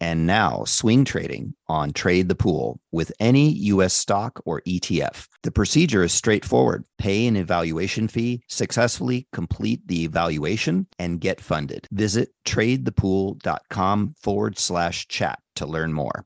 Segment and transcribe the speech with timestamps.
[0.00, 5.28] and now swing trading on Trade the Pool with any US stock or ETF.
[5.42, 6.84] The procedure is straightforward.
[6.98, 11.86] Pay an evaluation fee, successfully complete the evaluation, and get funded.
[11.90, 16.24] Visit tradethepool.com forward slash chat to learn more.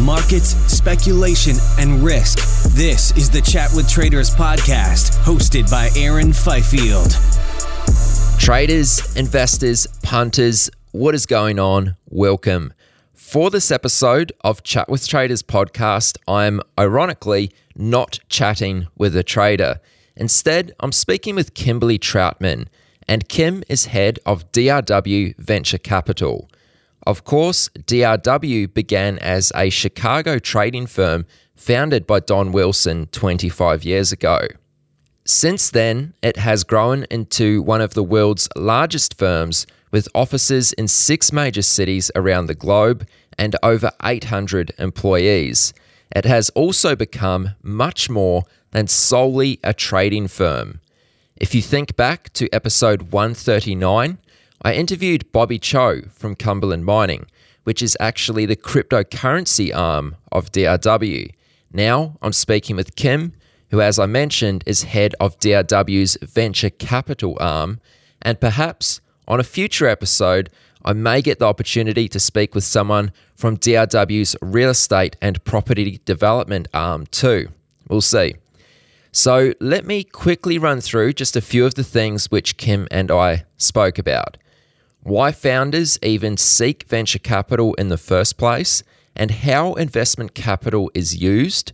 [0.00, 2.38] Markets, speculation, and risk.
[2.74, 7.12] This is the Chat with Traders podcast, hosted by Aaron Fifield.
[8.42, 11.94] Traders, investors, punters, what is going on?
[12.10, 12.74] Welcome.
[13.14, 19.80] For this episode of Chat with Traders podcast, I'm ironically not chatting with a trader.
[20.16, 22.66] Instead, I'm speaking with Kimberly Troutman,
[23.06, 26.50] and Kim is head of DRW Venture Capital.
[27.06, 34.10] Of course, DRW began as a Chicago trading firm founded by Don Wilson 25 years
[34.10, 34.48] ago.
[35.24, 40.88] Since then, it has grown into one of the world's largest firms with offices in
[40.88, 43.06] six major cities around the globe
[43.38, 45.72] and over 800 employees.
[46.14, 50.80] It has also become much more than solely a trading firm.
[51.36, 54.18] If you think back to episode 139,
[54.62, 57.26] I interviewed Bobby Cho from Cumberland Mining,
[57.64, 61.32] which is actually the cryptocurrency arm of DRW.
[61.72, 63.34] Now I'm speaking with Kim
[63.72, 67.80] who, as I mentioned, is head of DRW's venture capital arm.
[68.20, 70.50] And perhaps on a future episode,
[70.84, 76.00] I may get the opportunity to speak with someone from DRW's real estate and property
[76.04, 77.48] development arm too.
[77.88, 78.34] We'll see.
[79.10, 83.10] So, let me quickly run through just a few of the things which Kim and
[83.10, 84.36] I spoke about.
[85.02, 88.82] Why founders even seek venture capital in the first place,
[89.16, 91.72] and how investment capital is used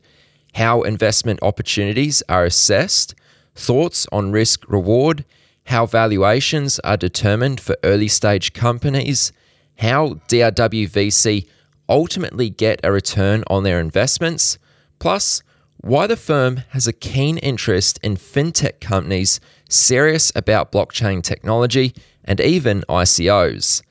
[0.55, 3.15] how investment opportunities are assessed,
[3.55, 5.25] thoughts on risk reward,
[5.65, 9.33] how valuations are determined for early stage companies,
[9.79, 11.47] how DRW VC
[11.89, 14.59] ultimately get a return on their investments,
[14.99, 15.43] plus
[15.81, 21.95] why the firm has a keen interest in fintech companies serious about blockchain technology
[22.25, 23.83] and even ICOs.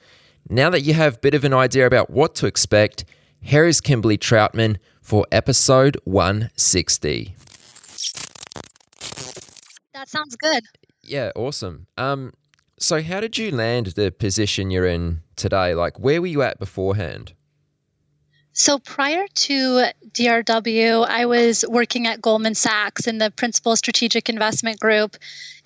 [0.50, 3.06] Now that you have a bit of an idea about what to expect,
[3.48, 7.34] here is Kimberly Troutman for episode 160.
[9.94, 10.64] That sounds good.
[11.02, 11.88] Yeah, awesome.
[11.98, 12.34] Um,
[12.78, 15.74] so how did you land the position you're in today?
[15.76, 17.32] Like, where were you at beforehand?
[18.52, 24.82] So prior to DRW, I was working at Goldman Sachs in the Principal Strategic Investment
[24.82, 25.16] Group,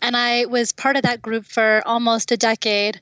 [0.03, 3.01] and I was part of that group for almost a decade.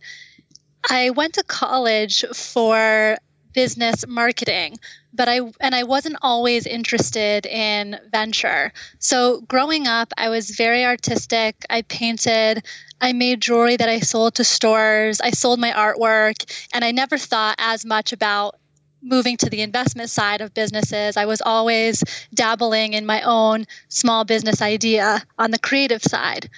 [0.90, 3.18] I went to college for
[3.62, 4.72] business marketing
[5.14, 8.72] but i and i wasn't always interested in venture.
[9.00, 11.54] So growing up i was very artistic.
[11.70, 12.54] I painted.
[13.02, 15.20] I made jewelry that i sold to stores.
[15.30, 16.38] I sold my artwork
[16.74, 18.56] and i never thought as much about
[19.02, 21.18] moving to the investment side of businesses.
[21.18, 22.04] I was always
[22.34, 26.50] dabbling in my own small business idea on the creative side.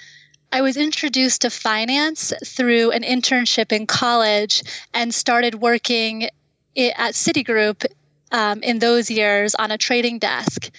[0.54, 4.62] I was introduced to finance through an internship in college
[4.92, 6.28] and started working
[6.76, 7.84] at Citigroup
[8.30, 10.70] um, in those years on a trading desk.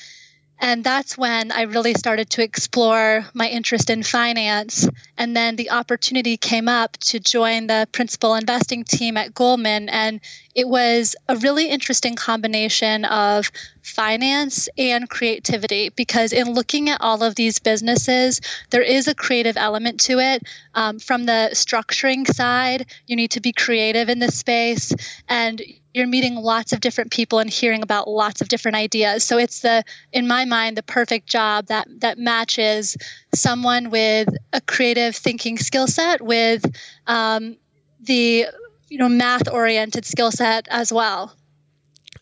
[0.60, 4.88] And that's when I really started to explore my interest in finance.
[5.18, 9.90] And then the opportunity came up to join the principal investing team at Goldman.
[9.90, 10.22] And
[10.56, 13.52] it was a really interesting combination of
[13.82, 19.58] finance and creativity because, in looking at all of these businesses, there is a creative
[19.58, 20.44] element to it.
[20.76, 24.94] Um, from the structuring side, you need to be creative in this space.
[25.28, 25.62] And
[25.94, 29.24] you're meeting lots of different people and hearing about lots of different ideas.
[29.24, 32.98] So it's the, in my mind, the perfect job that that matches
[33.36, 36.66] someone with a creative thinking skill set with
[37.08, 37.58] um,
[38.02, 38.48] the
[38.90, 41.36] you know math oriented skill set as well.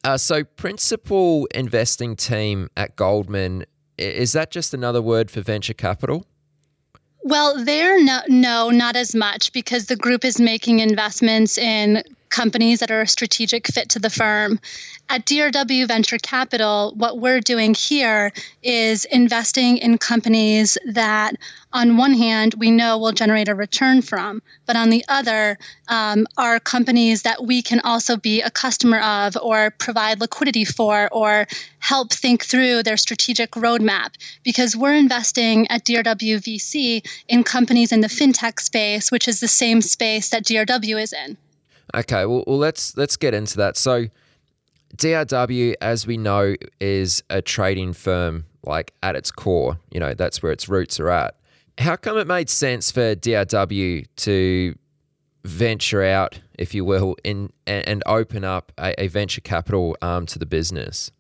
[0.04, 3.66] Uh, so, principal investing team at Goldman
[3.98, 6.26] is that just another word for venture capital?
[7.24, 12.80] Well, there no, no, not as much because the group is making investments in companies
[12.80, 14.60] that are a strategic fit to the firm.
[15.10, 18.32] At DRW Venture Capital, what we're doing here
[18.64, 21.36] is investing in companies that,
[21.74, 25.58] on one hand, we know will generate a return from, but on the other,
[25.90, 31.10] um, are companies that we can also be a customer of or provide liquidity for
[31.12, 31.46] or
[31.80, 34.14] help think through their strategic roadmap.
[34.44, 39.48] Because we're investing at DRW VC in companies in the fintech space, which is the
[39.48, 41.38] same space that DRW is in.
[41.94, 43.78] Okay, well, well let's let's get into that.
[43.78, 44.08] So,
[44.98, 48.46] DRW, as we know, is a trading firm.
[48.64, 51.36] Like at its core, you know, that's where its roots are at.
[51.80, 54.76] How come it made sense for DRW to
[55.44, 60.40] venture out, if you will, in and, open up a, a venture capital arm to
[60.40, 61.12] the business?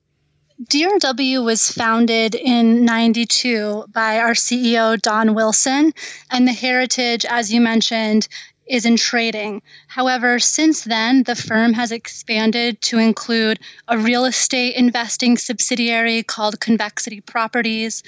[0.70, 5.92] DRW was founded in 92 by our CEO, Don Wilson,
[6.30, 8.28] and the heritage, as you mentioned,
[8.66, 9.62] is in trading.
[9.88, 16.60] However, since then, the firm has expanded to include a real estate investing subsidiary called
[16.60, 18.04] Convexity Properties,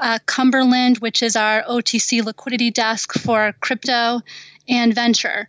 [0.00, 4.20] uh, Cumberland, which is our OTC liquidity desk for crypto,
[4.68, 5.48] and venture.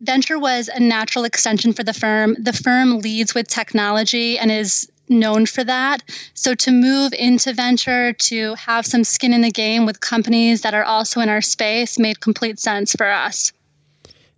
[0.00, 2.34] Venture was a natural extension for the firm.
[2.38, 6.02] The firm leads with technology and is known for that.
[6.34, 10.72] So to move into venture, to have some skin in the game with companies that
[10.72, 13.52] are also in our space made complete sense for us.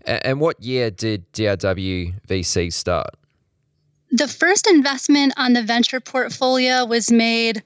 [0.06, 3.10] And what year did DRW VC start?
[4.10, 7.62] The first investment on the venture portfolio was made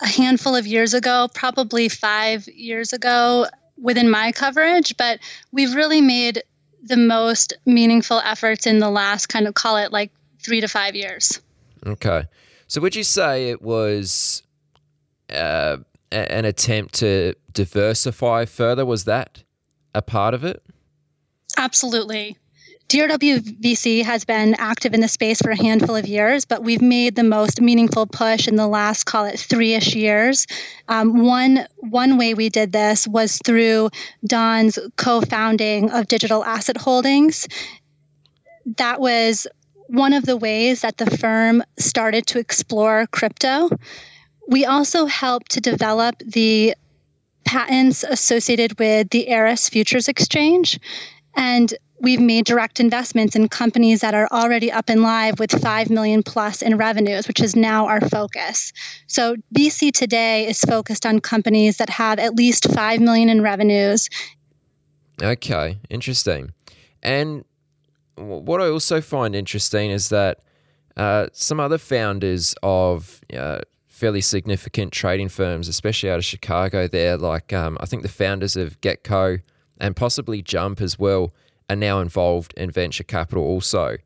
[0.00, 3.46] a handful of years ago, probably five years ago
[3.80, 5.20] within my coverage, but
[5.52, 6.42] we've really made
[6.82, 10.10] the most meaningful efforts in the last kind of call it like
[10.40, 11.40] three to five years.
[11.86, 12.24] Okay.
[12.66, 14.42] So would you say it was
[15.30, 15.78] uh,
[16.10, 18.84] an attempt to diversify further?
[18.84, 19.42] Was that
[19.94, 20.62] a part of it?
[21.56, 22.36] Absolutely.
[22.88, 27.16] DRWVC has been active in the space for a handful of years, but we've made
[27.16, 30.46] the most meaningful push in the last, call it three-ish years.
[30.88, 33.90] Um, one one way we did this was through
[34.26, 37.46] Don's co-founding of Digital Asset Holdings.
[38.78, 39.46] That was
[39.88, 43.68] one of the ways that the firm started to explore crypto.
[44.48, 46.74] We also helped to develop the
[47.44, 50.80] patents associated with the Eris Futures Exchange.
[51.38, 55.88] And we've made direct investments in companies that are already up and live with 5
[55.88, 58.72] million plus in revenues, which is now our focus.
[59.06, 64.10] So VC today is focused on companies that have at least 5 million in revenues.
[65.22, 66.52] Okay, interesting.
[67.04, 67.44] And
[68.16, 70.40] what I also find interesting is that
[70.96, 77.16] uh, some other founders of uh, fairly significant trading firms, especially out of Chicago, there,
[77.16, 79.40] like um, I think the founders of GetCo
[79.80, 81.32] and possibly Jump as well
[81.70, 83.96] are now involved in venture capital also.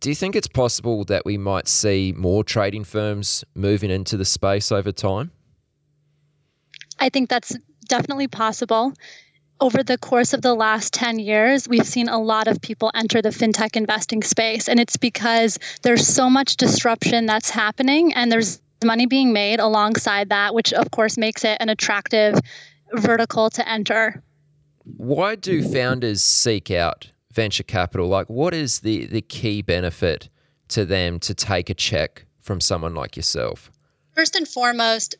[0.00, 4.24] Do you think it's possible that we might see more trading firms moving into the
[4.24, 5.30] space over time?
[6.98, 7.56] I think that's
[7.88, 8.92] definitely possible.
[9.58, 13.22] Over the course of the last 10 years, we've seen a lot of people enter
[13.22, 14.68] the fintech investing space.
[14.68, 20.28] And it's because there's so much disruption that's happening and there's money being made alongside
[20.28, 22.38] that, which of course makes it an attractive
[22.92, 24.22] vertical to enter
[24.96, 28.08] why do founders seek out venture capital?
[28.08, 30.28] Like, what is the, the key benefit
[30.68, 33.70] to them to take a check from someone like yourself?
[34.14, 35.16] First and foremost,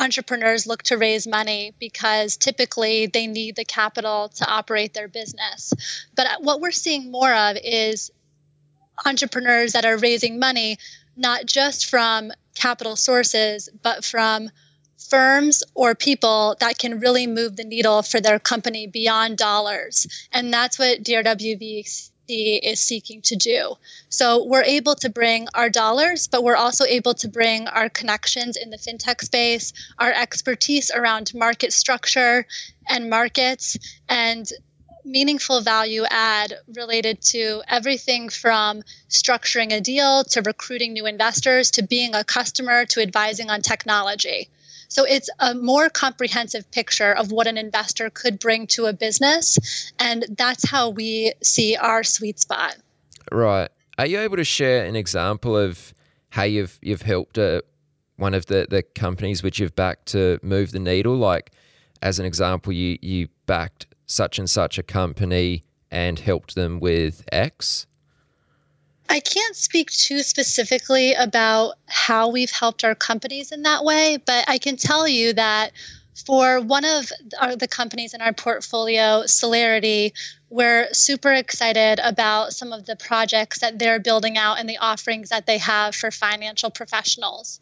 [0.00, 5.72] entrepreneurs look to raise money because typically they need the capital to operate their business.
[6.16, 8.10] But what we're seeing more of is
[9.04, 10.78] entrepreneurs that are raising money
[11.16, 14.50] not just from capital sources, but from
[14.98, 20.06] firms or people that can really move the needle for their company beyond dollars.
[20.32, 22.10] And that's what DRWVC
[22.62, 23.74] is seeking to do.
[24.10, 28.56] So we're able to bring our dollars, but we're also able to bring our connections
[28.56, 32.46] in the fintech space, our expertise around market structure
[32.86, 33.78] and markets,
[34.08, 34.50] and
[35.04, 41.82] meaningful value add related to everything from structuring a deal to recruiting new investors to
[41.82, 44.50] being a customer to advising on technology.
[44.88, 49.92] So it's a more comprehensive picture of what an investor could bring to a business.
[49.98, 52.76] And that's how we see our sweet spot.
[53.30, 53.68] Right.
[53.98, 55.92] Are you able to share an example of
[56.30, 57.62] how you've you've helped uh,
[58.16, 61.16] one of the, the companies which you've backed to move the needle?
[61.16, 61.50] Like,
[62.00, 67.24] as an example, you you backed such and such a company and helped them with
[67.32, 67.87] X.
[69.08, 74.44] I can't speak too specifically about how we've helped our companies in that way, but
[74.48, 75.72] I can tell you that
[76.26, 77.10] for one of
[77.40, 80.12] our, the companies in our portfolio, Celerity,
[80.50, 85.30] we're super excited about some of the projects that they're building out and the offerings
[85.30, 87.60] that they have for financial professionals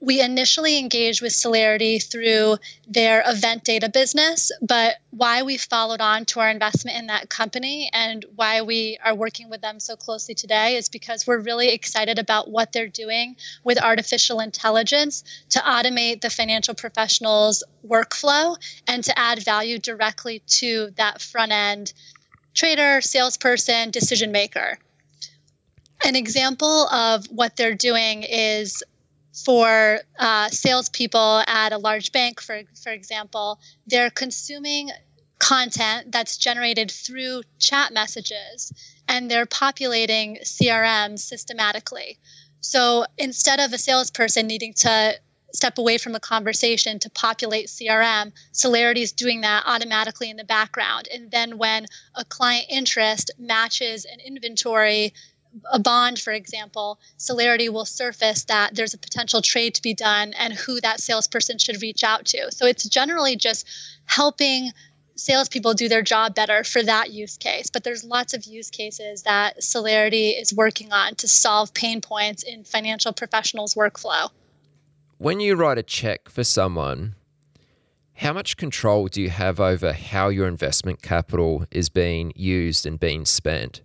[0.00, 2.56] we initially engaged with Celerity through
[2.88, 7.90] their event data business, but why we followed on to our investment in that company
[7.92, 12.18] and why we are working with them so closely today is because we're really excited
[12.18, 19.18] about what they're doing with artificial intelligence to automate the financial professionals' workflow and to
[19.18, 21.92] add value directly to that front end
[22.54, 24.78] trader, salesperson, decision maker.
[26.04, 28.82] An example of what they're doing is
[29.32, 34.90] for uh, salespeople at a large bank, for, for example, they're consuming
[35.38, 38.72] content that's generated through chat messages
[39.08, 42.18] and they're populating CRM systematically.
[42.60, 45.18] So instead of a salesperson needing to
[45.52, 50.44] step away from a conversation to populate CRM, Celerity is doing that automatically in the
[50.44, 51.08] background.
[51.12, 55.12] And then when a client interest matches an inventory
[55.70, 60.32] a bond, for example, Celerity will surface that there's a potential trade to be done
[60.38, 62.50] and who that salesperson should reach out to.
[62.52, 63.66] So it's generally just
[64.06, 64.70] helping
[65.16, 67.70] salespeople do their job better for that use case.
[67.70, 72.42] But there's lots of use cases that Celerity is working on to solve pain points
[72.42, 74.30] in financial professionals' workflow.
[75.18, 77.14] When you write a check for someone,
[78.14, 82.98] how much control do you have over how your investment capital is being used and
[82.98, 83.82] being spent?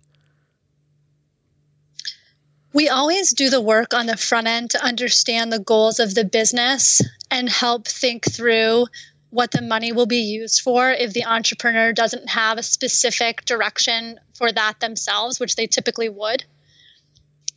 [2.76, 6.26] We always do the work on the front end to understand the goals of the
[6.26, 8.88] business and help think through
[9.30, 14.20] what the money will be used for if the entrepreneur doesn't have a specific direction
[14.34, 16.44] for that themselves, which they typically would.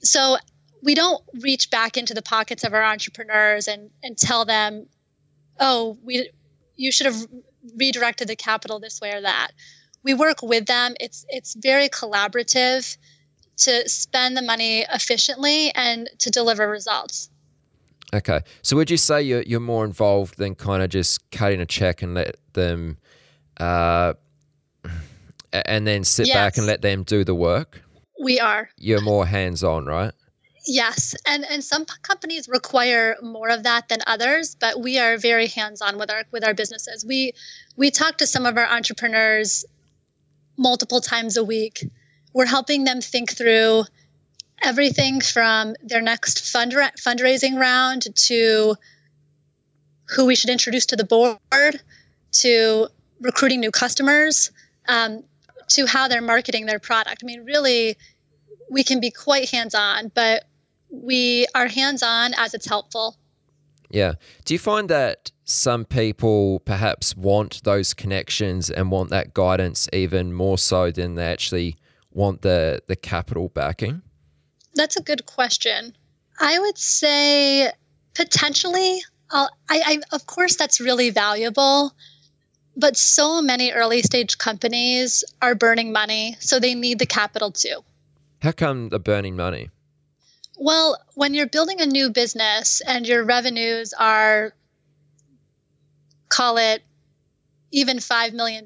[0.02, 0.38] So
[0.82, 4.86] we don't reach back into the pockets of our entrepreneurs and, and tell them,
[5.60, 6.30] oh, we
[6.78, 7.28] you should have
[7.76, 9.50] redirected the capital this way or that.
[10.02, 10.96] We work with them.
[10.98, 12.96] It's it's very collaborative
[13.60, 17.30] to spend the money efficiently and to deliver results.
[18.14, 18.42] Okay.
[18.62, 22.02] So would you say you're, you're more involved than kind of just cutting a check
[22.02, 22.98] and let them,
[23.60, 24.14] uh,
[25.52, 26.36] and then sit yes.
[26.36, 27.82] back and let them do the work?
[28.22, 28.70] We are.
[28.78, 30.14] You're more hands on, right?
[30.66, 35.48] Yes, and and some companies require more of that than others, but we are very
[35.48, 37.06] hands-on with our with our businesses.
[37.06, 37.32] We
[37.78, 39.66] we talk to some of our entrepreneurs
[40.58, 41.90] multiple times a week
[42.34, 43.84] we're helping them think through
[44.62, 48.76] everything from their next fundra- fundraising round to
[50.10, 51.40] who we should introduce to the board
[52.32, 52.88] to
[53.22, 54.52] recruiting new customers
[54.88, 55.24] um,
[55.68, 57.24] to how they're marketing their product.
[57.24, 57.96] I mean, really,
[58.70, 60.46] we can be quite hands on, but
[60.90, 63.16] we are hands on as it's helpful.
[63.90, 64.14] Yeah.
[64.46, 70.32] Do you find that some people perhaps want those connections and want that guidance even
[70.34, 71.76] more so than they actually
[72.20, 74.02] want the the capital backing?
[74.76, 75.96] That's a good question.
[76.40, 77.72] I would say
[78.14, 79.02] potentially.
[79.32, 81.94] I, I of course that's really valuable,
[82.76, 87.84] but so many early stage companies are burning money, so they need the capital too.
[88.42, 89.70] How come they're burning money?
[90.58, 94.54] Well, when you're building a new business and your revenues are,
[96.28, 96.82] call it,
[97.72, 98.66] even $5 million,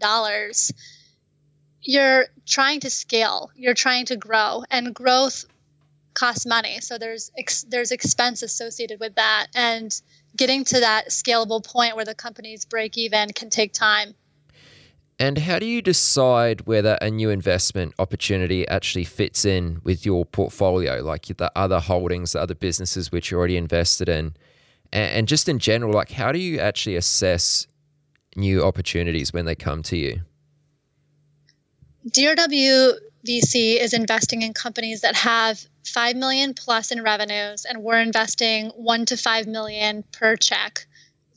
[1.84, 5.46] you're trying to scale, you're trying to grow, and growth
[6.14, 6.80] costs money.
[6.80, 9.94] So there's ex- there's expense associated with that, and
[10.36, 14.16] getting to that scalable point where the companies break even can take time.
[15.20, 20.26] And how do you decide whether a new investment opportunity actually fits in with your
[20.26, 24.36] portfolio, like the other holdings, the other businesses which you're already invested in?
[24.92, 27.68] And just in general, like how do you actually assess
[28.36, 30.22] new opportunities when they come to you?
[32.10, 32.94] DRW
[33.26, 38.70] VC is investing in companies that have 5 million plus in revenues, and we're investing
[38.70, 40.86] 1 to 5 million per check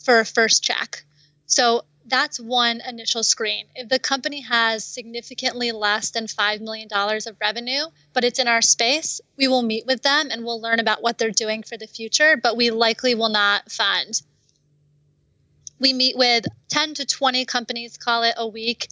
[0.03, 1.05] for a first check.
[1.47, 3.67] So that's one initial screen.
[3.75, 8.63] If the company has significantly less than $5 million of revenue, but it's in our
[8.63, 11.87] space, we will meet with them and we'll learn about what they're doing for the
[11.87, 14.21] future, but we likely will not fund.
[15.79, 18.89] We meet with 10 to 20 companies, call it a week,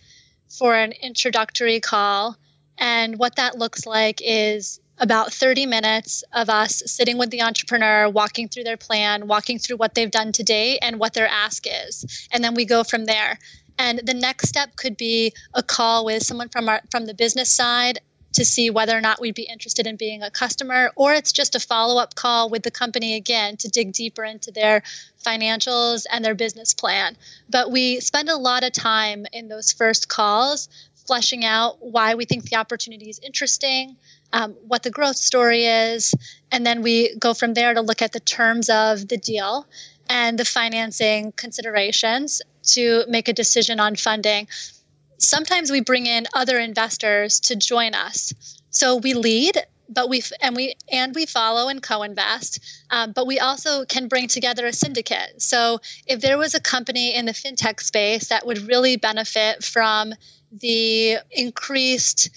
[0.59, 2.37] for an introductory call.
[2.79, 8.09] And what that looks like is about 30 minutes of us sitting with the entrepreneur,
[8.09, 12.29] walking through their plan, walking through what they've done today and what their ask is.
[12.33, 13.39] And then we go from there.
[13.79, 17.51] And the next step could be a call with someone from our from the business
[17.51, 17.99] side
[18.35, 21.55] to see whether or not we'd be interested in being a customer, or it's just
[21.55, 24.83] a follow up call with the company again to dig deeper into their
[25.25, 27.17] financials and their business plan.
[27.49, 30.69] But we spend a lot of time in those first calls
[31.07, 33.97] fleshing out why we think the opportunity is interesting,
[34.33, 36.15] um, what the growth story is,
[36.51, 39.67] and then we go from there to look at the terms of the deal
[40.09, 44.49] and the financing considerations to make a decision on funding.
[45.29, 48.33] Sometimes we bring in other investors to join us.
[48.71, 52.61] So we lead, but we and we and we follow and co-invest.
[52.91, 55.41] Um, but we also can bring together a syndicate.
[55.43, 60.15] So if there was a company in the fintech space that would really benefit from
[60.53, 62.31] the increased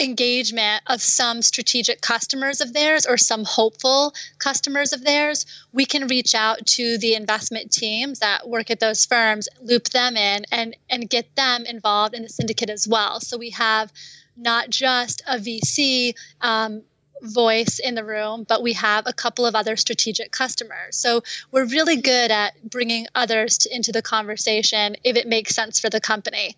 [0.00, 6.08] engagement of some strategic customers of theirs or some hopeful customers of theirs, we can
[6.08, 10.76] reach out to the investment teams that work at those firms, loop them in, and,
[10.90, 13.20] and get them involved in the syndicate as well.
[13.20, 13.92] So we have
[14.36, 16.82] not just a VC um,
[17.22, 20.96] voice in the room, but we have a couple of other strategic customers.
[20.96, 25.80] So we're really good at bringing others to, into the conversation if it makes sense
[25.80, 26.56] for the company.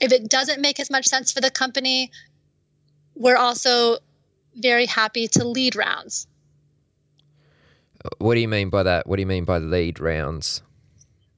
[0.00, 2.10] If it doesn't make as much sense for the company,
[3.22, 3.98] we're also
[4.56, 6.26] very happy to lead rounds.
[8.18, 9.06] What do you mean by that?
[9.06, 10.62] What do you mean by lead rounds?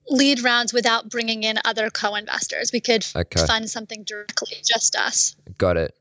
[0.09, 2.71] Lead rounds without bringing in other co investors.
[2.73, 3.47] We could okay.
[3.47, 5.37] fund something directly, just us.
[5.59, 5.95] Got it.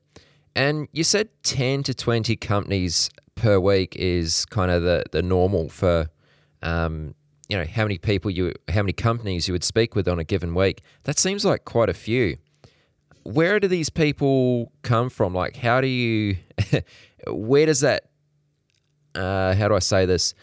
[0.56, 5.68] And you said 10 to 20 companies per week is kind of the, the normal
[5.68, 6.06] for,
[6.62, 7.14] um,
[7.48, 10.24] you know, how many people you, how many companies you would speak with on a
[10.24, 10.80] given week.
[11.02, 12.38] That seems like quite a few
[13.24, 15.34] where do these people come from?
[15.34, 16.36] Like, how do you,
[17.26, 18.04] where does that,
[19.14, 20.34] uh, how do I say this?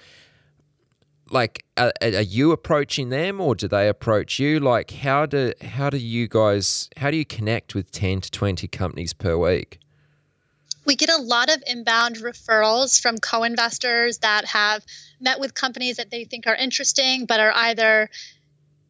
[1.29, 4.59] Like, are, are, you approaching them or do they approach you?
[4.59, 8.67] Like, how do, how do you guys, how do you connect with 10 to 20
[8.67, 9.79] companies per week?
[10.83, 14.83] We get a lot of inbound referrals from co investors that have
[15.19, 18.09] met with companies that they think are interesting, but are either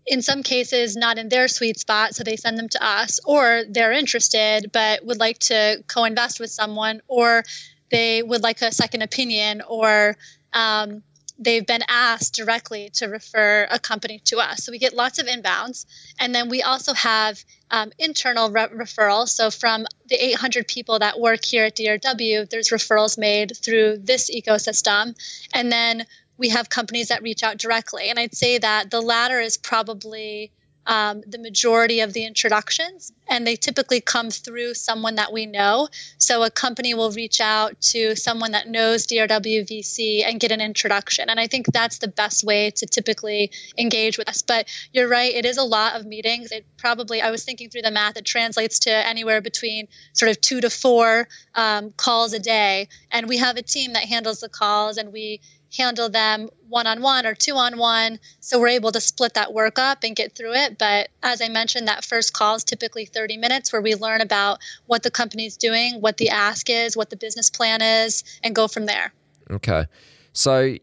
[0.06, 3.64] in some cases not in their sweet spot so they send them to us or
[3.70, 7.44] they're interested but would like to co-invest with someone or
[7.92, 10.18] they would like a second opinion or
[10.54, 11.04] um,
[11.42, 14.64] they've been asked directly to refer a company to us.
[14.64, 15.86] So we get lots of inbounds.
[16.20, 19.30] And then we also have um, internal re- referrals.
[19.30, 24.30] So from the 800 people that work here at drw there's referrals made through this
[24.30, 25.16] ecosystem.
[25.54, 26.06] And then
[26.42, 28.10] we have companies that reach out directly.
[28.10, 30.52] And I'd say that the latter is probably
[30.88, 35.88] um, the majority of the introductions, and they typically come through someone that we know.
[36.18, 41.30] So a company will reach out to someone that knows DRWVC and get an introduction.
[41.30, 44.42] And I think that's the best way to typically engage with us.
[44.42, 46.52] But you're right, it is a lot of meetings.
[46.52, 50.42] It probably, I was thinking through the math, it translates to anywhere between sort of
[50.42, 52.90] two to four um, calls a day.
[53.12, 55.42] And we have a team that handles the calls, and we
[55.76, 58.20] handle them one on one or two on one.
[58.40, 60.78] So we're able to split that work up and get through it.
[60.78, 64.60] But as I mentioned, that first call is typically 30 minutes where we learn about
[64.88, 68.68] what the company's doing, what the ask is, what the business plan is, and go
[68.68, 69.14] from there.
[69.50, 69.86] Okay.
[70.34, 70.76] So,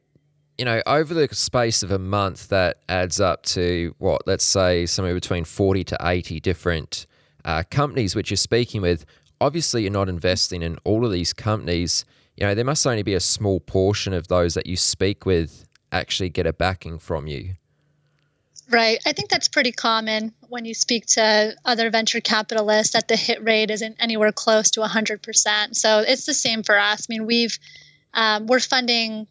[0.59, 4.87] you know, over the space of a month, that adds up to what, let's say
[4.87, 7.07] somewhere between 40 to 80 different
[7.45, 9.05] uh, companies which you're speaking with.
[9.41, 12.05] Obviously, you're not investing in all of these companies
[12.39, 15.67] you know, there must only be a small portion of those that you speak with
[15.91, 17.55] actually get a backing from you.
[18.71, 19.01] Right.
[19.05, 23.43] I think that's pretty common when you speak to other venture capitalists that the hit
[23.43, 25.75] rate isn't anywhere close to 100%.
[25.75, 27.09] So it's the same for us.
[27.09, 27.59] I mean, we've,
[28.15, 29.27] um, we're funding,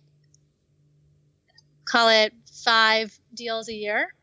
[1.86, 4.14] call it five deals a year,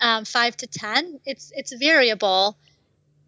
[0.00, 1.18] um, five to 10.
[1.26, 2.56] It's, it's variable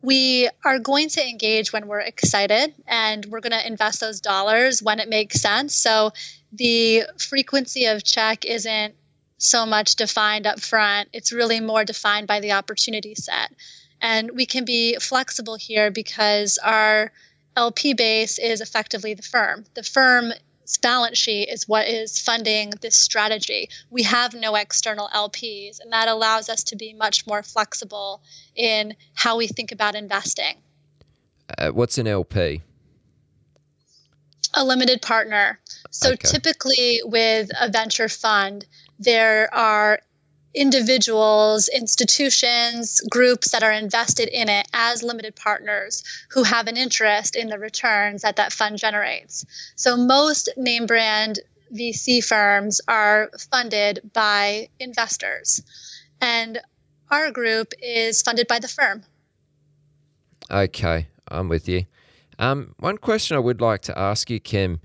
[0.03, 4.83] we are going to engage when we're excited and we're going to invest those dollars
[4.83, 5.75] when it makes sense.
[5.75, 6.13] So
[6.53, 8.95] the frequency of check isn't
[9.39, 13.53] so much defined up front, it's really more defined by the opportunity set.
[14.01, 17.13] And we can be flexible here because our
[17.57, 19.65] LP base is effectively the firm.
[19.75, 20.33] The firm
[20.79, 23.69] balance sheet is what is funding this strategy.
[23.91, 28.23] We have no external LPs, and that allows us to be much more flexible
[28.55, 30.57] in how we think about investing.
[31.59, 32.63] Uh, what's an LP?
[34.55, 35.59] A limited partner.
[35.91, 36.29] So okay.
[36.29, 38.67] typically, with a venture fund,
[38.99, 40.01] there are
[40.55, 47.37] individuals, institutions, groups that are invested in it as limited partners who have an interest
[47.37, 49.45] in the returns that that fund generates.
[49.77, 51.41] So most name brand
[51.75, 55.63] VC firms are funded by investors.
[56.21, 56.61] And
[57.11, 59.05] our group is funded by the firm.
[60.51, 61.87] Okay, I'm with you.
[62.39, 64.81] Um, one question I would like to ask you, Kim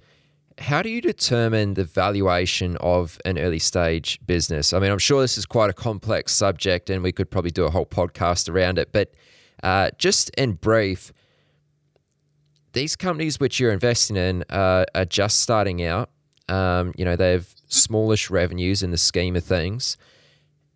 [0.59, 4.73] how do you determine the valuation of an early stage business?
[4.73, 7.65] I mean, I'm sure this is quite a complex subject and we could probably do
[7.65, 9.13] a whole podcast around it, but
[9.63, 11.13] uh, just in brief,
[12.73, 16.09] these companies which you're investing in uh, are just starting out.
[16.49, 19.97] Um, you know, they have smallish revenues in the scheme of things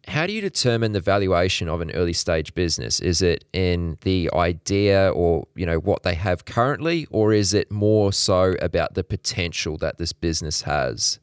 [0.07, 2.99] how do you determine the valuation of an early stage business?
[2.99, 7.71] Is it in the idea or you know what they have currently, or is it
[7.71, 11.19] more so about the potential that this business has?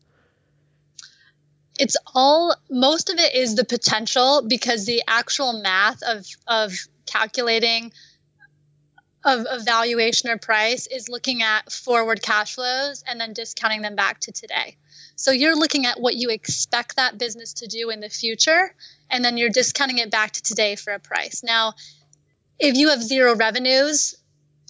[1.79, 6.73] It's all most of it is the potential because the actual math of of
[7.07, 7.93] calculating
[9.25, 14.21] of, valuation or price is looking at forward cash flows and then discounting them back
[14.21, 14.77] to today.
[15.19, 18.73] So you're looking at what you expect that business to do in the future,
[19.11, 21.43] and then you're discounting it back to today for a price.
[21.43, 21.75] Now,
[22.61, 24.15] if you have zero revenues,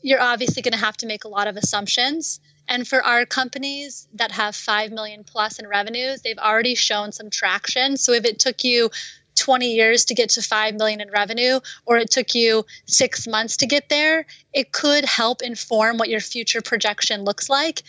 [0.02, 2.40] you're obviously going to have to make a lot of assumptions.
[2.66, 7.28] And for our companies that have 5 million plus in revenues, they've already shown some
[7.28, 7.98] traction.
[7.98, 8.88] So if it took you
[9.34, 13.58] 20 years to get to 5 million in revenue or it took you 6 months
[13.58, 17.82] to get there, it could help inform what your future projection looks like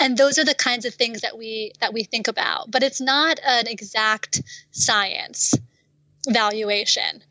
[0.00, 3.00] and those are the kinds of things that we that we think about but it's
[3.00, 5.54] not an exact science
[6.26, 7.22] valuation.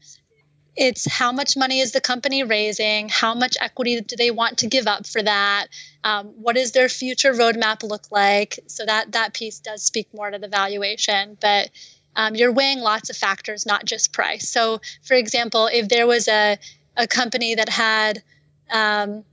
[0.76, 4.68] It's how much money is the company raising how much equity do they want to
[4.68, 5.68] give up for that
[6.04, 8.60] um, what does their future roadmap look like?
[8.68, 11.70] So that that piece does speak more to the valuation but
[12.16, 14.48] um, you're weighing lots of factors not just price.
[14.50, 16.58] So for example if there was a,
[16.96, 18.22] a company that had
[18.70, 19.24] um,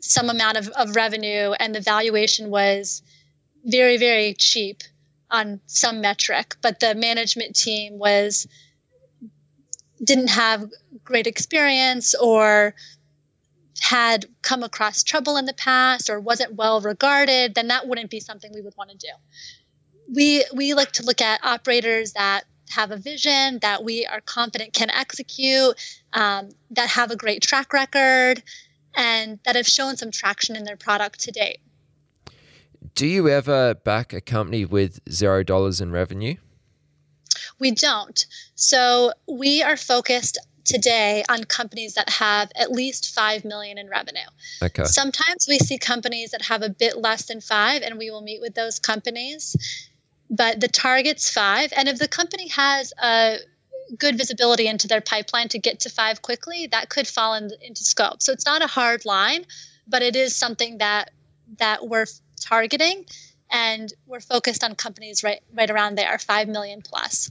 [0.00, 3.02] some amount of, of revenue and the valuation was
[3.64, 4.82] very very cheap
[5.30, 8.46] on some metric but the management team was
[10.02, 10.70] didn't have
[11.04, 12.74] great experience or
[13.80, 18.20] had come across trouble in the past or wasn't well regarded then that wouldn't be
[18.20, 19.12] something we would want to do.
[20.14, 24.72] We we like to look at operators that have a vision that we are confident
[24.72, 25.74] can execute
[26.12, 28.42] um, that have a great track record
[28.98, 31.60] and that have shown some traction in their product to date.
[32.94, 36.34] Do you ever back a company with zero dollars in revenue?
[37.60, 38.26] We don't.
[38.56, 44.28] So we are focused today on companies that have at least 5 million in revenue.
[44.62, 44.84] Okay.
[44.84, 48.40] Sometimes we see companies that have a bit less than 5 and we will meet
[48.40, 49.56] with those companies.
[50.28, 53.38] But the target's 5 and if the company has a
[53.96, 57.84] good visibility into their pipeline to get to five quickly, that could fall in, into
[57.84, 58.22] scope.
[58.22, 59.44] So it's not a hard line,
[59.86, 61.10] but it is something that
[61.58, 62.06] that we're
[62.40, 63.06] targeting,
[63.50, 67.30] and we're focused on companies right right around there, five million plus.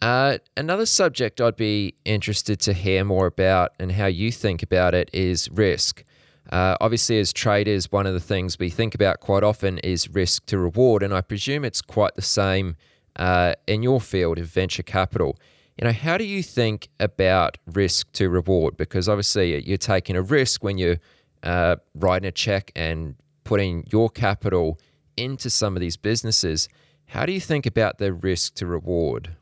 [0.00, 4.94] Uh, another subject I'd be interested to hear more about and how you think about
[4.94, 6.04] it is risk.
[6.50, 10.46] Uh, obviously, as traders, one of the things we think about quite often is risk
[10.46, 12.76] to reward, and I presume it's quite the same
[13.18, 15.38] uh, in your field of venture capital.
[15.76, 18.76] You know, how do you think about risk to reward?
[18.76, 20.98] Because obviously, you're taking a risk when you're
[21.42, 24.78] uh, writing a check and putting your capital
[25.16, 26.68] into some of these businesses.
[27.06, 29.36] How do you think about the risk to reward?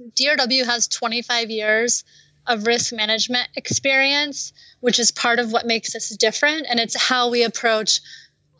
[0.00, 2.04] DRW has 25 years
[2.46, 6.66] of risk management experience, which is part of what makes us different.
[6.68, 8.00] And it's how we approach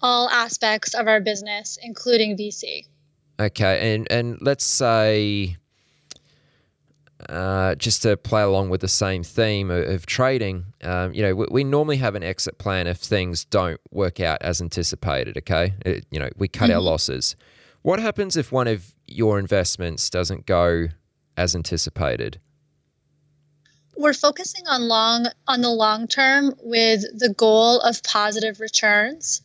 [0.01, 2.87] all aspects of our business, including VC.
[3.39, 5.57] Okay, and and let's say.
[7.27, 11.35] Uh, just to play along with the same theme of, of trading, um, you know,
[11.35, 15.39] we, we, normally have an exit plan if things don't work out as anticipated.
[15.39, 16.75] Okay, it, you know, we cut mm-hmm.
[16.75, 17.35] our losses.
[17.81, 20.89] What happens if one of your investments doesn't go
[21.37, 22.41] as anticipated?
[23.97, 29.43] We're focusing on long on the long term with the goal of positive returns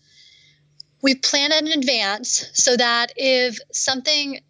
[1.02, 4.42] we plan in advance so that if something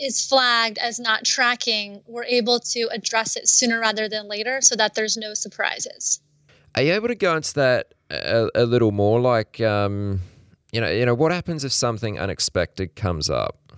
[0.00, 4.76] is flagged as not tracking, we're able to address it sooner rather than later so
[4.76, 6.20] that there's no surprises.
[6.74, 9.20] Are you able to go into that a, a little more?
[9.20, 10.20] Like, um,
[10.72, 13.72] you know, you know, what happens if something unexpected comes up?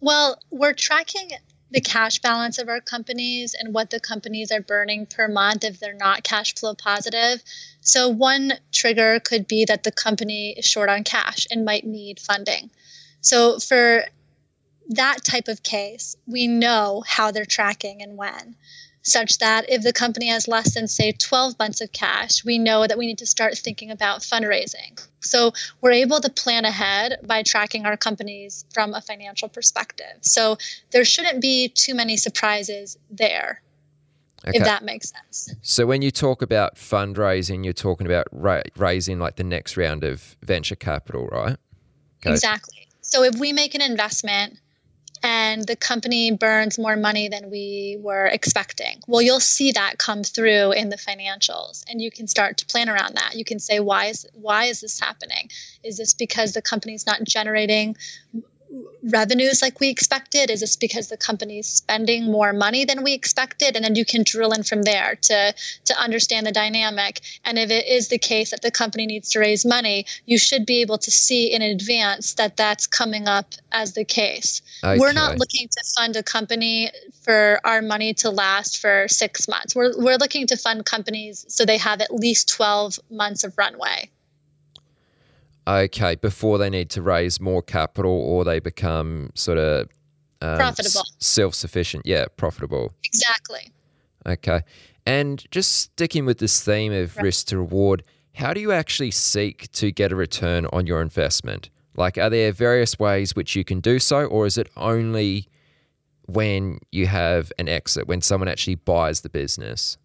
[0.00, 1.30] Well, we're tracking
[1.70, 5.78] the cash balance of our companies and what the companies are burning per month if
[5.78, 7.42] they're not cash flow positive.
[7.80, 12.20] So, one trigger could be that the company is short on cash and might need
[12.20, 12.70] funding.
[13.20, 14.04] So, for
[14.90, 18.56] that type of case, we know how they're tracking and when
[19.08, 22.86] such that if the company has less than, say, 12 months of cash, we know
[22.86, 25.00] that we need to start thinking about fundraising.
[25.20, 30.18] So we're able to plan ahead by tracking our companies from a financial perspective.
[30.20, 30.58] So
[30.90, 33.62] there shouldn't be too many surprises there.
[34.46, 34.58] Okay.
[34.58, 35.54] If that makes sense.
[35.62, 40.04] So when you talk about fundraising, you're talking about ra- raising like the next round
[40.04, 41.56] of venture capital, right?
[42.22, 42.30] Okay.
[42.30, 42.88] Exactly.
[43.00, 44.60] So if we make an investment
[45.22, 49.00] and the company burns more money than we were expecting.
[49.06, 52.88] Well, you'll see that come through in the financials and you can start to plan
[52.88, 53.34] around that.
[53.34, 55.50] You can say why is why is this happening?
[55.82, 57.96] Is this because the company's not generating
[59.02, 60.50] revenues like we expected?
[60.50, 63.76] Is this because the company's spending more money than we expected?
[63.76, 65.54] And then you can drill in from there to
[65.84, 67.20] to understand the dynamic.
[67.44, 70.66] And if it is the case that the company needs to raise money, you should
[70.66, 74.62] be able to see in advance that that's coming up as the case.
[74.84, 74.98] Okay.
[74.98, 76.90] We're not looking to fund a company
[77.22, 79.74] for our money to last for six months.
[79.74, 84.10] We're we're looking to fund companies so they have at least twelve months of runway.
[85.68, 89.88] Okay, before they need to raise more capital or they become sort of
[90.40, 92.06] um, profitable, self sufficient.
[92.06, 92.94] Yeah, profitable.
[93.04, 93.70] Exactly.
[94.26, 94.62] Okay.
[95.04, 97.24] And just sticking with this theme of right.
[97.24, 98.02] risk to reward,
[98.34, 101.68] how do you actually seek to get a return on your investment?
[101.96, 105.48] Like, are there various ways which you can do so, or is it only
[106.26, 109.98] when you have an exit, when someone actually buys the business?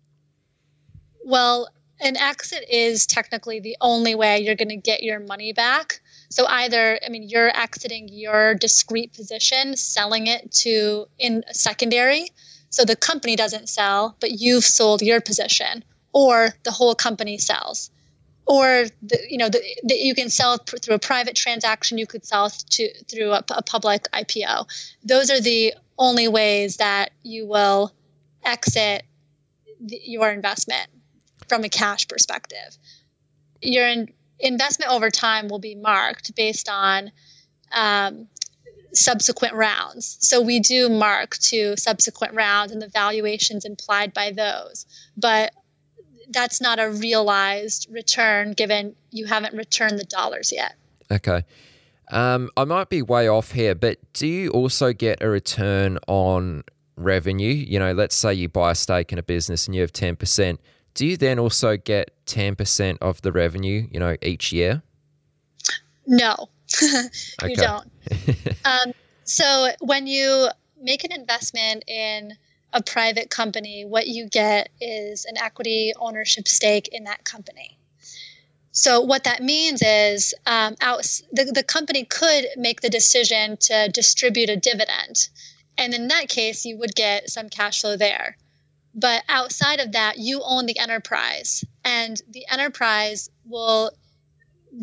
[1.24, 1.70] Well,
[2.04, 6.02] an exit is technically the only way you're going to get your money back.
[6.30, 12.28] So either, I mean, you're exiting your discrete position, selling it to in secondary.
[12.70, 17.90] So the company doesn't sell, but you've sold your position, or the whole company sells,
[18.46, 19.50] or the, you know
[19.84, 22.00] you can sell through a private transaction.
[22.00, 24.66] You could sell to through a, a public IPO.
[25.04, 27.94] Those are the only ways that you will
[28.44, 29.04] exit
[29.88, 30.90] your investment
[31.48, 32.78] from a cash perspective.
[33.62, 37.12] Your in, investment over time will be marked based on
[37.72, 38.28] um,
[38.94, 40.18] subsequent rounds.
[40.20, 44.86] So we do mark to subsequent rounds and the valuations implied by those.
[45.18, 45.54] But
[46.30, 50.76] that's not a realized return given you haven't returned the dollars yet.
[51.12, 51.44] Okay.
[52.12, 56.64] Um, I might be way off here, but do you also get a return on
[56.96, 57.54] revenue?
[57.54, 60.58] You know, let's say you buy a stake in a business and you have 10%
[60.94, 64.84] do you then also get 10% of the revenue, you know, each year?
[66.06, 66.50] No,
[66.82, 67.90] you don't.
[68.66, 70.50] um, so when you
[70.82, 72.34] make an investment in
[72.74, 77.78] a private company, what you get is an equity ownership stake in that company.
[78.72, 83.88] So what that means is um, out, the, the company could make the decision to
[83.90, 85.30] distribute a dividend.
[85.78, 88.36] And in that case, you would get some cash flow there.
[88.96, 93.92] But outside of that, you own the enterprise, and the enterprise will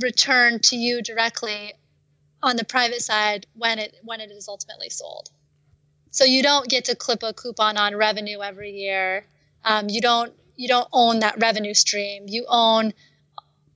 [0.01, 1.75] return to you directly
[2.43, 5.31] on the private side when it when it is ultimately sold.
[6.11, 9.27] So you don't get to clip a coupon on revenue every year.
[9.65, 12.25] Um, you don't you don't own that revenue stream.
[12.27, 12.93] You own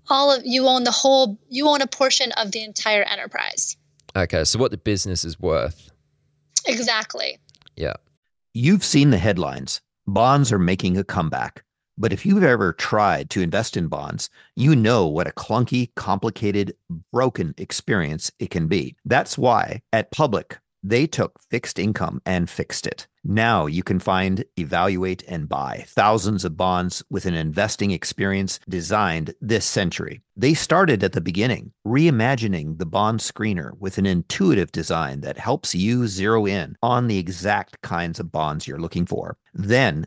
[0.09, 3.77] all of you own the whole you own a portion of the entire enterprise.
[4.17, 5.91] Okay, so what the business is worth.
[6.67, 7.39] Exactly.
[7.77, 7.95] Yeah.
[8.53, 11.65] You've seen the headlines bonds are making a comeback.
[11.97, 16.75] But if you've ever tried to invest in bonds, you know what a clunky, complicated,
[17.13, 18.97] broken experience it can be.
[19.05, 23.09] That's why at Public, they took fixed income and fixed it.
[23.27, 29.35] Now you can find, evaluate, and buy thousands of bonds with an investing experience designed
[29.41, 30.21] this century.
[30.37, 35.75] They started at the beginning, reimagining the bond screener with an intuitive design that helps
[35.75, 39.39] you zero in on the exact kinds of bonds you're looking for.
[39.55, 40.07] Then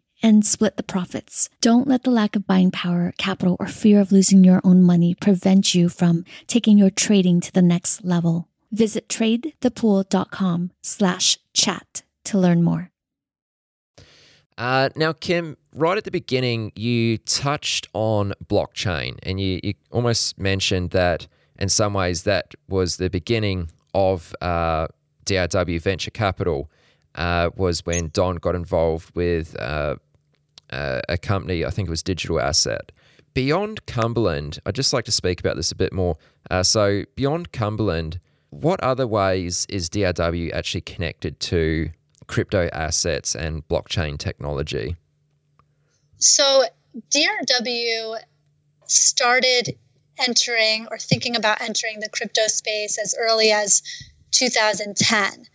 [0.21, 1.49] and split the profits.
[1.61, 5.15] Don't let the lack of buying power, capital, or fear of losing your own money
[5.15, 8.47] prevent you from taking your trading to the next level.
[8.71, 12.91] Visit tradethepool.com slash chat to learn more.
[14.57, 20.37] Uh, now, Kim, right at the beginning, you touched on blockchain and you, you almost
[20.37, 24.87] mentioned that in some ways that was the beginning of uh,
[25.25, 26.69] DRW Venture Capital.
[27.13, 29.95] Uh, was when Don got involved with uh,
[30.71, 32.91] uh, a company, I think it was Digital Asset.
[33.33, 36.17] Beyond Cumberland, I'd just like to speak about this a bit more.
[36.49, 41.89] Uh, so, beyond Cumberland, what other ways is DRW actually connected to
[42.27, 44.97] crypto assets and blockchain technology?
[46.17, 46.65] So,
[47.09, 48.17] DRW
[48.85, 49.77] started
[50.19, 53.81] entering or thinking about entering the crypto space as early as
[54.31, 55.47] 2010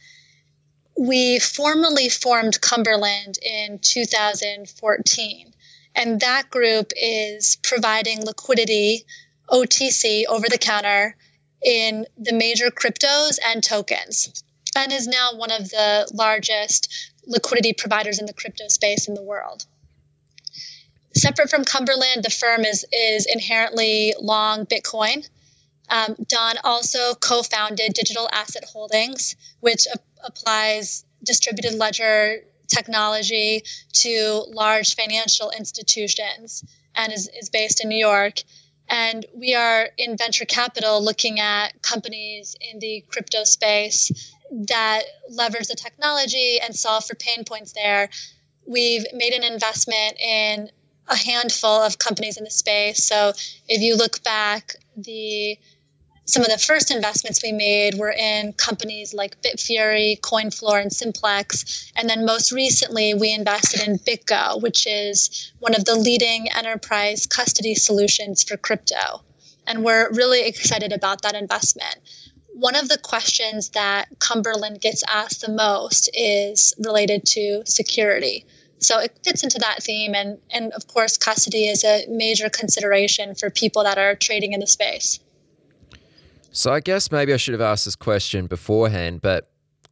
[0.98, 5.52] we formally formed Cumberland in 2014.
[5.94, 9.04] And that group is providing liquidity,
[9.48, 11.16] OTC, over the counter,
[11.62, 14.44] in the major cryptos and tokens,
[14.76, 19.22] and is now one of the largest liquidity providers in the crypto space in the
[19.22, 19.64] world.
[21.14, 25.26] Separate from Cumberland, the firm is, is inherently long Bitcoin.
[25.88, 29.87] Um, Don also co founded Digital Asset Holdings, which
[30.24, 38.42] applies distributed ledger technology to large financial institutions and is, is based in New York.
[38.88, 44.33] And we are in venture capital looking at companies in the crypto space
[44.68, 48.09] that leverage the technology and solve for pain points there.
[48.66, 50.70] We've made an investment in
[51.09, 53.05] a handful of companies in the space.
[53.05, 53.33] So
[53.68, 55.59] if you look back, the
[56.28, 61.92] some of the first investments we made were in companies like Bitfury, CoinFloor, and Simplex.
[61.94, 67.26] And then most recently, we invested in BitGo, which is one of the leading enterprise
[67.26, 69.22] custody solutions for crypto.
[69.68, 71.96] And we're really excited about that investment.
[72.54, 78.44] One of the questions that Cumberland gets asked the most is related to security.
[78.80, 80.14] So it fits into that theme.
[80.16, 84.58] And, and of course, custody is a major consideration for people that are trading in
[84.58, 85.20] the space.
[86.57, 89.47] So I guess maybe I should have asked this question beforehand, but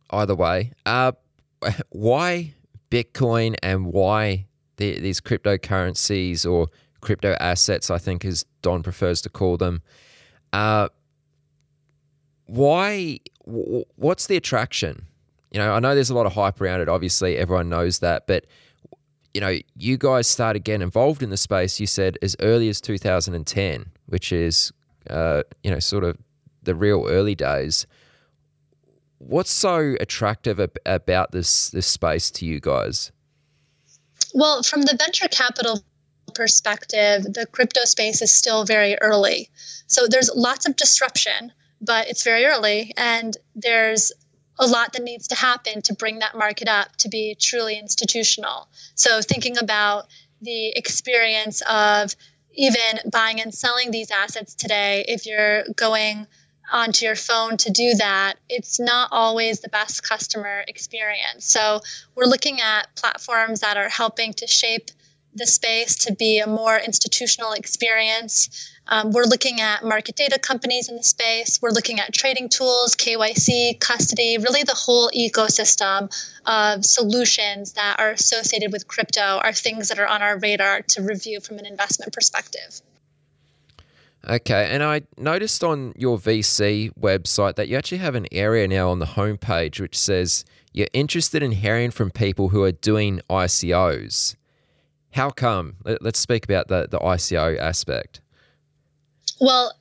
[0.09, 1.13] either way, uh,
[1.91, 2.55] why
[2.91, 4.47] Bitcoin and why
[4.77, 6.69] the, these cryptocurrencies or
[7.03, 9.83] crypto assets, I think, as Don prefers to call them,
[10.55, 10.89] uh,
[12.47, 13.19] why?
[13.45, 15.05] W- what's the attraction?
[15.51, 16.89] You know, I know there's a lot of hype around it.
[16.89, 18.47] Obviously, everyone knows that, but
[19.35, 21.79] you know, you guys started getting involved in the space.
[21.79, 24.73] You said as early as 2010, which is,
[25.11, 26.17] uh, you know, sort of
[26.65, 27.87] the real early days.
[29.19, 33.13] What's so attractive ab- about this this space to you guys?
[34.35, 35.85] Well, from the venture capital
[36.35, 39.49] perspective, the crypto space is still very early.
[39.87, 44.13] So there's lots of disruption, but it's very early and there's
[44.59, 48.69] a lot that needs to happen to bring that market up to be truly institutional.
[48.95, 50.07] So thinking about
[50.41, 52.15] the experience of
[52.53, 56.27] even buying and selling these assets today, if you're going
[56.73, 61.45] onto your phone to do that, it's not always the best customer experience.
[61.45, 61.81] So
[62.15, 64.91] we're looking at platforms that are helping to shape
[65.35, 68.71] the space to be a more institutional experience.
[68.87, 71.59] Um, we're looking at market data companies in the space.
[71.61, 76.15] We're looking at trading tools, KYC, custody, really the whole ecosystem
[76.47, 81.03] of solutions that are associated with crypto are things that are on our radar to
[81.03, 82.81] review from an investment perspective.
[84.27, 88.89] Okay, and I noticed on your VC website that you actually have an area now
[88.89, 94.37] on the homepage which says you're interested in hearing from people who are doing ICOs.
[95.13, 95.77] How come?
[96.01, 98.23] Let's speak about the, the ICO aspect.
[99.41, 99.73] Well,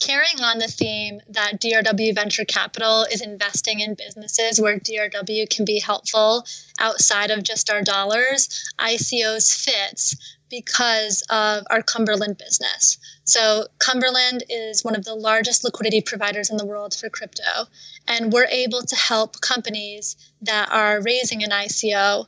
[0.00, 5.64] carrying on the theme that DRW Venture Capital is investing in businesses where DRW can
[5.64, 6.44] be helpful
[6.78, 12.98] outside of just our dollars, ICOs fits because of our Cumberland business.
[13.24, 17.66] So, Cumberland is one of the largest liquidity providers in the world for crypto,
[18.06, 22.26] and we're able to help companies that are raising an ICO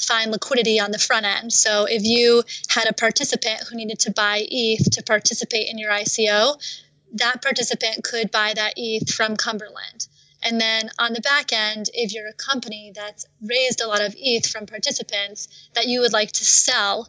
[0.00, 1.52] find liquidity on the front end.
[1.52, 5.90] So if you had a participant who needed to buy ETH to participate in your
[5.90, 6.56] ICO,
[7.14, 10.06] that participant could buy that ETH from Cumberland.
[10.42, 14.14] And then on the back end, if you're a company that's raised a lot of
[14.16, 17.08] ETH from participants that you would like to sell,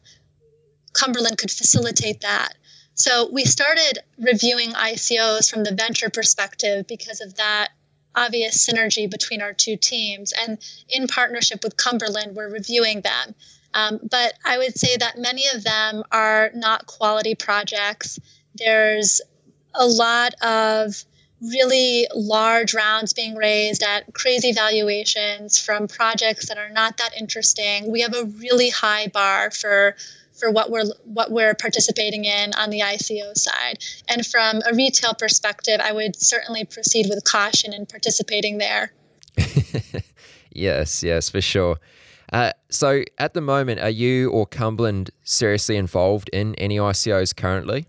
[0.94, 2.54] Cumberland could facilitate that.
[2.94, 7.70] So we started reviewing ICOs from the venture perspective because of that
[8.16, 10.34] obvious synergy between our two teams.
[10.38, 10.58] And
[10.89, 13.36] in partnership with Cumberland, we're reviewing them.
[13.74, 18.20] Um, but I would say that many of them are not quality projects.
[18.56, 19.22] There's
[19.74, 21.06] a lot of
[21.42, 27.92] really large rounds being raised at crazy valuations from projects that are not that interesting.
[27.92, 29.96] We have a really high bar for
[30.42, 33.78] for what we're what we're participating in on the ICO side.
[34.10, 38.92] And from a retail perspective, I would certainly proceed with caution in participating there.
[40.52, 41.78] yes, yes, for sure.
[42.34, 47.86] Uh, so, at the moment, are you or Cumberland seriously involved in any ICOs currently?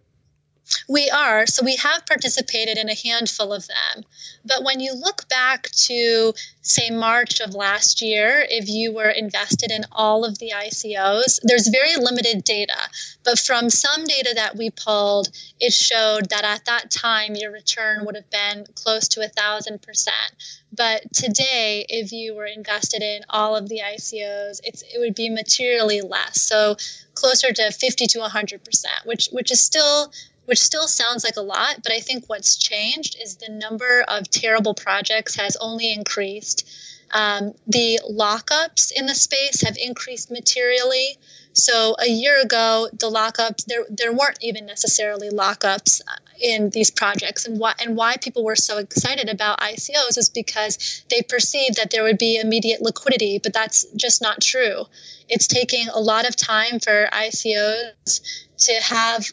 [0.89, 1.47] We are.
[1.47, 4.05] So we have participated in a handful of them.
[4.45, 9.71] But when you look back to, say, March of last year, if you were invested
[9.71, 12.79] in all of the ICOs, there's very limited data.
[13.25, 15.29] But from some data that we pulled,
[15.61, 19.83] it showed that at that time your return would have been close to a thousand
[19.83, 20.33] percent.
[20.75, 26.01] But today, if you were invested in all of the ICOs, it would be materially
[26.01, 26.41] less.
[26.41, 26.77] So
[27.15, 30.13] closer to 50 to 100 percent, which which is still
[30.53, 34.29] which still sounds like a lot, but I think what's changed is the number of
[34.29, 36.71] terrible projects has only increased.
[37.11, 41.17] Um, the lockups in the space have increased materially.
[41.55, 46.91] So a year ago, the lockups there there weren't even necessarily lockups uh, in these
[46.91, 51.77] projects, and why and why people were so excited about ICOs is because they perceived
[51.79, 54.85] that there would be immediate liquidity, but that's just not true.
[55.31, 58.21] It's taking a lot of time for ICOs
[58.67, 59.33] to have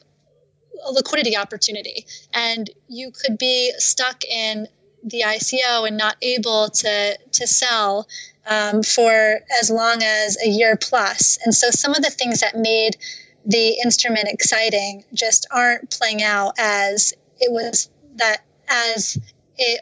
[0.85, 4.67] a liquidity opportunity and you could be stuck in
[5.03, 8.07] the ICO and not able to to sell
[8.47, 11.37] um, for as long as a year plus.
[11.45, 12.97] And so some of the things that made
[13.45, 19.17] the instrument exciting just aren't playing out as it was that as
[19.57, 19.81] it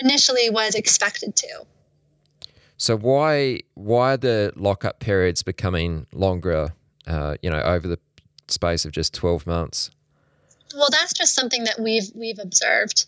[0.00, 1.66] initially was expected to.
[2.76, 6.74] So why why are the lockup periods becoming longer?
[7.06, 7.98] Uh, you know, over the
[8.48, 9.90] space of just twelve months
[10.76, 13.06] well, that's just something that we've we've observed.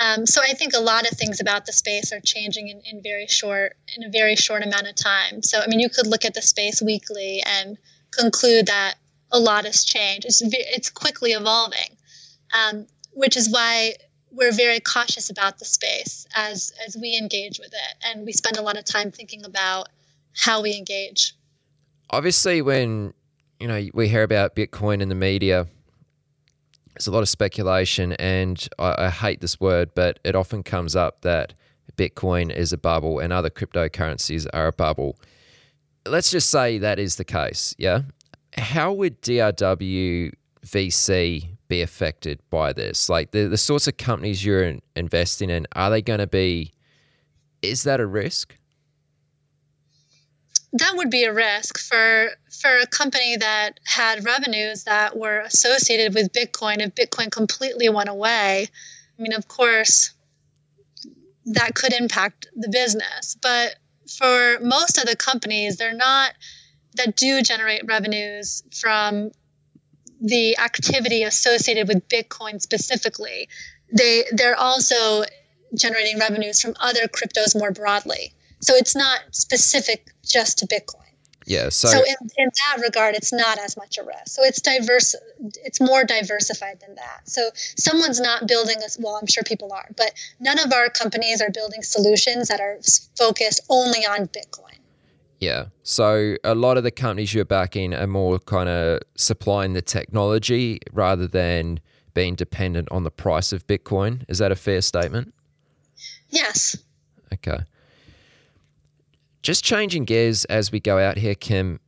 [0.00, 3.02] Um, so I think a lot of things about the space are changing in, in
[3.02, 5.42] very short in a very short amount of time.
[5.42, 7.76] So I mean, you could look at the space weekly and
[8.10, 8.94] conclude that
[9.30, 10.24] a lot has changed.
[10.26, 11.96] It's it's quickly evolving,
[12.54, 13.94] um, which is why
[14.30, 18.56] we're very cautious about the space as as we engage with it, and we spend
[18.56, 19.88] a lot of time thinking about
[20.36, 21.34] how we engage.
[22.10, 23.12] Obviously, when
[23.58, 25.66] you know we hear about Bitcoin in the media,
[26.98, 30.96] there's a lot of speculation, and I, I hate this word, but it often comes
[30.96, 31.54] up that
[31.96, 35.16] Bitcoin is a bubble and other cryptocurrencies are a bubble.
[36.04, 38.02] Let's just say that is the case, yeah?
[38.56, 40.32] How would DRW
[40.66, 43.08] VC be affected by this?
[43.08, 46.72] Like the, the sorts of companies you're in, investing in, are they going to be,
[47.62, 48.57] is that a risk?
[50.72, 56.14] That would be a risk for for a company that had revenues that were associated
[56.14, 56.78] with Bitcoin.
[56.78, 58.68] If Bitcoin completely went away,
[59.18, 60.12] I mean, of course,
[61.46, 63.36] that could impact the business.
[63.40, 63.76] But
[64.18, 66.32] for most of the companies, they're not
[66.94, 69.30] that do generate revenues from
[70.20, 73.48] the activity associated with Bitcoin specifically.
[73.96, 75.24] They they're also
[75.74, 78.34] generating revenues from other cryptos more broadly.
[78.60, 81.04] So it's not specific just to Bitcoin.
[81.46, 81.70] Yeah.
[81.70, 84.26] So, so in, in that regard, it's not as much a risk.
[84.26, 85.14] So it's diverse.
[85.64, 87.22] It's more diversified than that.
[87.24, 88.98] So someone's not building us.
[89.00, 92.78] Well, I'm sure people are, but none of our companies are building solutions that are
[93.16, 94.76] focused only on Bitcoin.
[95.40, 95.66] Yeah.
[95.84, 100.80] So a lot of the companies you're backing are more kind of supplying the technology
[100.92, 101.80] rather than
[102.12, 104.24] being dependent on the price of Bitcoin.
[104.28, 105.32] Is that a fair statement?
[106.28, 106.76] Yes.
[107.32, 107.60] Okay.
[109.42, 111.80] Just changing gears as we go out here, Kim.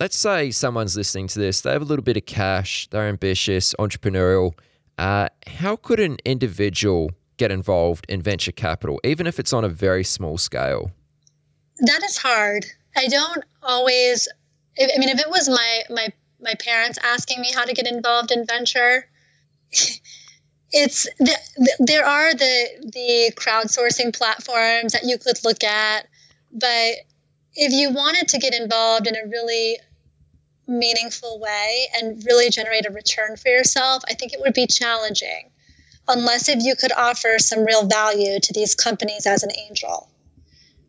[0.00, 3.74] Let's say someone's listening to this, they have a little bit of cash, they're ambitious,
[3.78, 4.58] entrepreneurial.
[4.98, 9.68] Uh, how could an individual get involved in venture capital, even if it's on a
[9.68, 10.90] very small scale?
[11.78, 12.66] That is hard.
[12.96, 14.28] I don't always.
[14.78, 16.08] I mean, if it was my my
[16.40, 19.08] my parents asking me how to get involved in venture,
[20.72, 26.06] it's the, the, there are the the crowdsourcing platforms that you could look at
[26.54, 26.94] but
[27.54, 29.78] if you wanted to get involved in a really
[30.66, 35.50] meaningful way and really generate a return for yourself, I think it would be challenging
[36.08, 40.08] unless if you could offer some real value to these companies as an angel.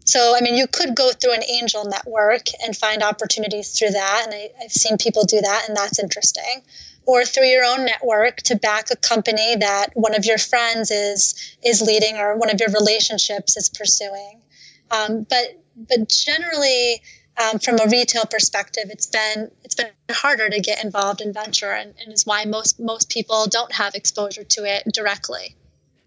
[0.05, 4.23] So, I mean, you could go through an angel network and find opportunities through that.
[4.25, 6.61] And I, have seen people do that, and that's interesting.
[7.07, 11.57] Or through your own network to back a company that one of your friends is
[11.63, 14.41] is leading or one of your relationships is pursuing.
[14.91, 17.01] Um, but but generally,
[17.37, 21.71] um, from a retail perspective, it's been it's been harder to get involved in venture,
[21.71, 25.55] and, and is why most most people don't have exposure to it directly.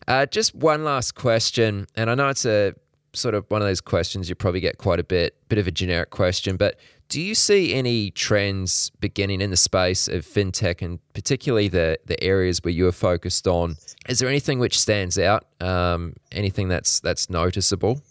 [0.06, 2.74] Uh, just one last question, and I know it's a
[3.12, 5.70] sort of one of those questions you probably get quite a bit, bit of a
[5.70, 10.98] generic question, but do you see any trends beginning in the space of fintech and
[11.14, 13.76] particularly the the areas where you are focused on?
[14.08, 15.46] Is there anything which stands out?
[15.60, 18.02] Um, anything that's that's noticeable?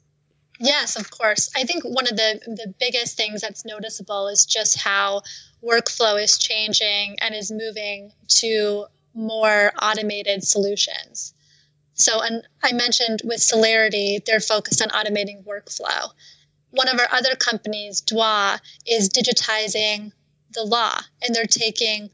[0.59, 1.49] Yes, of course.
[1.55, 5.21] I think one of the, the biggest things that's noticeable is just how
[5.63, 11.33] workflow is changing and is moving to more automated solutions.
[11.93, 16.11] So, and I mentioned with Celerity, they're focused on automating workflow.
[16.71, 20.11] One of our other companies, Droit, is digitizing
[20.53, 22.09] the law, and they're taking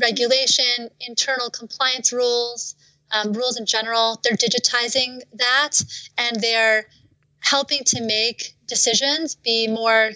[0.00, 2.74] regulation, internal compliance rules,
[3.10, 5.80] um, rules in general, they're digitizing that,
[6.16, 6.86] and they're
[7.40, 10.10] helping to make decisions be more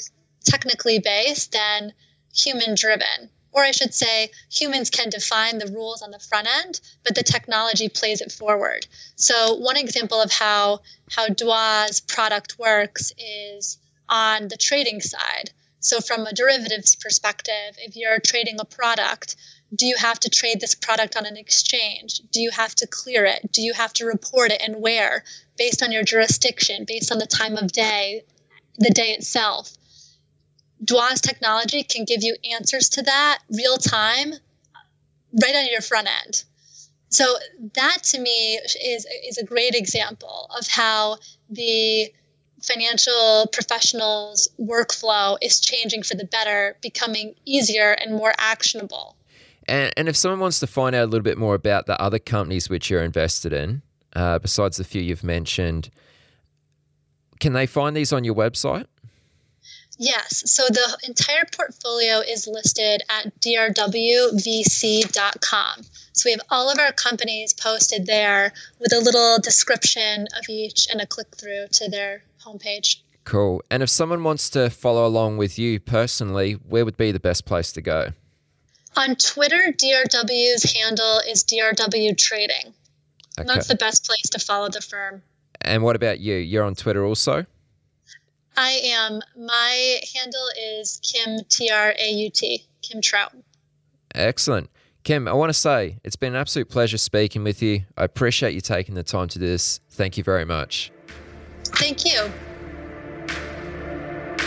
[0.44, 1.92] technically based than
[2.34, 3.30] human driven.
[3.52, 7.22] Or I should say, humans can define the rules on the front end, but the
[7.22, 8.86] technology plays it forward.
[9.16, 15.50] So one example of how how Droit's product works is on the trading side.
[15.80, 19.36] So from a derivatives perspective, if you're trading a product,
[19.74, 22.20] do you have to trade this product on an exchange?
[22.30, 23.50] Do you have to clear it?
[23.52, 25.24] Do you have to report it and where?
[25.56, 28.24] Based on your jurisdiction, based on the time of day,
[28.78, 29.72] the day itself.
[30.84, 34.34] Droit's technology can give you answers to that real time
[35.42, 36.44] right on your front end.
[37.08, 37.36] So
[37.74, 41.18] that to me is is a great example of how
[41.50, 42.12] the
[42.62, 49.16] financial professionals workflow is changing for the better, becoming easier and more actionable.
[49.68, 52.18] And, and if someone wants to find out a little bit more about the other
[52.18, 53.82] companies which you're invested in,
[54.14, 55.90] uh, besides the few you've mentioned,
[57.40, 58.86] can they find these on your website?
[59.98, 60.42] Yes.
[60.50, 63.82] So the entire portfolio is listed at drwvc.com.
[66.14, 70.88] So we have all of our companies posted there with a little description of each
[70.90, 72.96] and a click through to their homepage.
[73.24, 73.62] Cool.
[73.70, 77.44] And if someone wants to follow along with you personally, where would be the best
[77.44, 78.12] place to go?
[78.96, 82.74] On Twitter, DRW's handle is DRW Trading.
[83.38, 83.46] Okay.
[83.46, 85.22] That's the best place to follow the firm.
[85.62, 86.36] And what about you?
[86.36, 87.46] You're on Twitter also?
[88.56, 89.20] I am.
[89.36, 93.32] My handle is Kim T R A U T, Kim Trout.
[94.14, 94.68] Excellent.
[95.04, 97.84] Kim, I want to say it's been an absolute pleasure speaking with you.
[97.96, 99.80] I appreciate you taking the time to do this.
[99.90, 100.92] Thank you very much.
[101.64, 102.30] Thank you.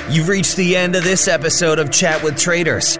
[0.07, 2.99] You've reached the end of this episode of Chat with Traders.